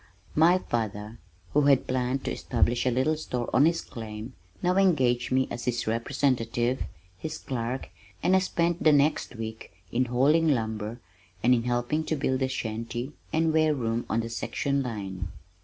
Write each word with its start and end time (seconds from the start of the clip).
My 0.33 0.57
father, 0.57 1.19
who 1.53 1.61
had 1.67 1.85
planned 1.85 2.25
to 2.25 2.31
establish 2.31 2.87
a 2.87 2.89
little 2.89 3.15
store 3.15 3.47
on 3.53 3.67
his 3.67 3.81
claim, 3.81 4.33
now 4.63 4.75
engaged 4.75 5.31
me 5.31 5.47
as 5.51 5.65
his 5.65 5.85
representative, 5.85 6.81
his 7.19 7.37
clerk, 7.37 7.89
and 8.23 8.35
I 8.35 8.39
spent 8.39 8.81
the 8.83 8.93
next 8.93 9.35
week 9.35 9.71
in 9.91 10.05
hauling 10.05 10.47
lumber 10.47 10.99
and 11.43 11.53
in 11.53 11.65
helping 11.65 12.03
to 12.05 12.15
build 12.15 12.39
the 12.39 12.47
shanty 12.47 13.11
and 13.31 13.53
ware 13.53 13.75
room 13.75 14.07
on 14.09 14.21
the 14.21 14.29
section 14.31 14.81
line. 14.81 15.27